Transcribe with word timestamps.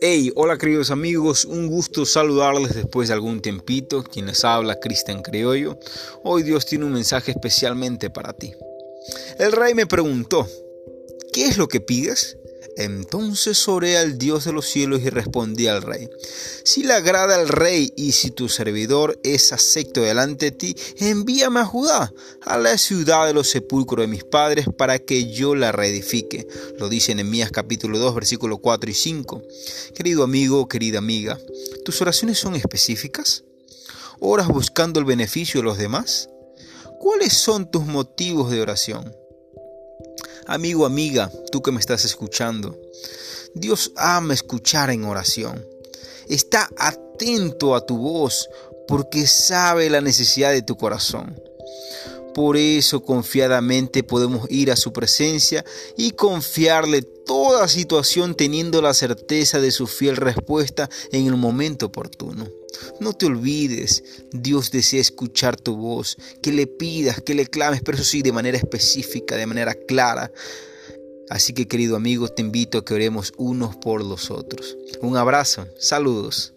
Hey, 0.00 0.30
hola 0.36 0.58
queridos 0.58 0.92
amigos, 0.92 1.44
un 1.44 1.66
gusto 1.66 2.06
saludarles 2.06 2.74
después 2.76 3.08
de 3.08 3.14
algún 3.14 3.40
tiempito. 3.40 4.04
Quien 4.04 4.26
les 4.26 4.44
habla, 4.44 4.78
Cristian 4.78 5.22
Criollo. 5.22 5.76
Hoy 6.22 6.44
Dios 6.44 6.66
tiene 6.66 6.84
un 6.84 6.92
mensaje 6.92 7.32
especialmente 7.32 8.10
para 8.10 8.32
ti. 8.32 8.52
El 9.38 9.50
rey 9.52 9.74
me 9.74 9.86
preguntó, 9.86 10.46
¿qué 11.32 11.46
es 11.46 11.58
lo 11.58 11.66
que 11.66 11.80
pides? 11.80 12.38
Entonces 12.78 13.66
oré 13.66 13.98
al 13.98 14.18
Dios 14.18 14.44
de 14.44 14.52
los 14.52 14.64
cielos 14.64 15.00
y 15.02 15.10
respondí 15.10 15.66
al 15.66 15.82
rey, 15.82 16.08
si 16.62 16.84
le 16.84 16.92
agrada 16.92 17.34
al 17.34 17.48
rey 17.48 17.92
y 17.96 18.12
si 18.12 18.30
tu 18.30 18.48
servidor 18.48 19.18
es 19.24 19.52
acepto 19.52 20.02
delante 20.02 20.46
de 20.46 20.52
ti, 20.52 20.76
envíame 20.98 21.58
a 21.58 21.64
Judá, 21.64 22.12
a 22.42 22.56
la 22.56 22.78
ciudad 22.78 23.26
de 23.26 23.34
los 23.34 23.50
sepulcros 23.50 24.04
de 24.04 24.06
mis 24.06 24.22
padres, 24.22 24.66
para 24.78 25.00
que 25.00 25.28
yo 25.32 25.56
la 25.56 25.72
reedifique. 25.72 26.46
Lo 26.78 26.88
dice 26.88 27.16
Nehemías 27.16 27.50
capítulo 27.50 27.98
2, 27.98 28.14
versículos 28.14 28.60
4 28.62 28.88
y 28.88 28.94
5. 28.94 29.42
Querido 29.96 30.22
amigo, 30.22 30.68
querida 30.68 30.98
amiga, 30.98 31.36
¿tus 31.84 32.00
oraciones 32.00 32.38
son 32.38 32.54
específicas? 32.54 33.42
¿Oras 34.20 34.46
buscando 34.46 35.00
el 35.00 35.04
beneficio 35.04 35.60
de 35.60 35.64
los 35.64 35.78
demás? 35.78 36.30
¿Cuáles 37.00 37.32
son 37.32 37.68
tus 37.68 37.84
motivos 37.86 38.52
de 38.52 38.60
oración? 38.60 39.12
Amigo, 40.48 40.86
amiga, 40.86 41.30
tú 41.52 41.60
que 41.60 41.72
me 41.72 41.78
estás 41.78 42.06
escuchando, 42.06 42.74
Dios 43.52 43.92
ama 43.96 44.32
escuchar 44.32 44.88
en 44.88 45.04
oración. 45.04 45.62
Está 46.26 46.70
atento 46.78 47.74
a 47.74 47.84
tu 47.84 47.98
voz 47.98 48.48
porque 48.86 49.26
sabe 49.26 49.90
la 49.90 50.00
necesidad 50.00 50.52
de 50.52 50.62
tu 50.62 50.78
corazón. 50.78 51.38
Por 52.38 52.56
eso 52.56 53.02
confiadamente 53.02 54.04
podemos 54.04 54.48
ir 54.48 54.70
a 54.70 54.76
su 54.76 54.92
presencia 54.92 55.64
y 55.96 56.12
confiarle 56.12 57.02
toda 57.02 57.66
situación 57.66 58.36
teniendo 58.36 58.80
la 58.80 58.94
certeza 58.94 59.58
de 59.58 59.72
su 59.72 59.88
fiel 59.88 60.14
respuesta 60.14 60.88
en 61.10 61.26
el 61.26 61.34
momento 61.34 61.86
oportuno. 61.86 62.46
No 63.00 63.12
te 63.12 63.26
olvides, 63.26 64.04
Dios 64.30 64.70
desea 64.70 65.00
escuchar 65.00 65.60
tu 65.60 65.74
voz, 65.74 66.16
que 66.40 66.52
le 66.52 66.68
pidas, 66.68 67.20
que 67.22 67.34
le 67.34 67.44
clames, 67.44 67.80
pero 67.84 67.96
eso 67.96 68.04
sí, 68.04 68.22
de 68.22 68.30
manera 68.30 68.56
específica, 68.56 69.34
de 69.34 69.46
manera 69.46 69.74
clara. 69.74 70.30
Así 71.30 71.52
que 71.52 71.66
querido 71.66 71.96
amigo, 71.96 72.28
te 72.28 72.42
invito 72.42 72.78
a 72.78 72.84
que 72.84 72.94
oremos 72.94 73.32
unos 73.36 73.74
por 73.74 74.04
los 74.04 74.30
otros. 74.30 74.76
Un 75.00 75.16
abrazo, 75.16 75.66
saludos. 75.76 76.54